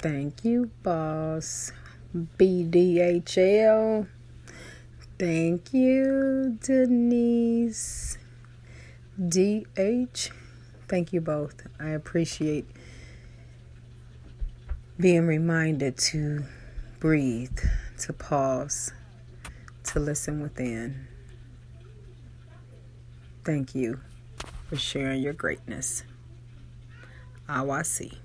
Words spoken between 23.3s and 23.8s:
Thank